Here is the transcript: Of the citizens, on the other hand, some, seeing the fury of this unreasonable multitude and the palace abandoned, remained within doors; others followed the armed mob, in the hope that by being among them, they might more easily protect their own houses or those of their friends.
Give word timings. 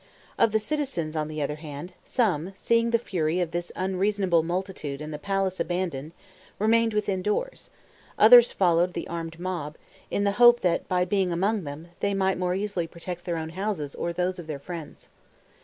Of 0.39 0.51
the 0.51 0.57
citizens, 0.57 1.15
on 1.15 1.27
the 1.27 1.43
other 1.43 1.57
hand, 1.57 1.93
some, 2.03 2.53
seeing 2.55 2.89
the 2.89 2.97
fury 2.97 3.39
of 3.39 3.51
this 3.51 3.71
unreasonable 3.75 4.41
multitude 4.41 4.99
and 4.99 5.13
the 5.13 5.19
palace 5.19 5.59
abandoned, 5.59 6.13
remained 6.57 6.95
within 6.95 7.21
doors; 7.21 7.69
others 8.17 8.51
followed 8.51 8.93
the 8.93 9.07
armed 9.07 9.39
mob, 9.39 9.77
in 10.09 10.23
the 10.23 10.31
hope 10.41 10.61
that 10.61 10.87
by 10.87 11.05
being 11.05 11.31
among 11.31 11.65
them, 11.65 11.89
they 11.99 12.15
might 12.15 12.39
more 12.39 12.55
easily 12.55 12.87
protect 12.87 13.25
their 13.25 13.37
own 13.37 13.49
houses 13.49 13.93
or 13.93 14.11
those 14.11 14.39
of 14.39 14.47
their 14.47 14.57
friends. 14.57 15.07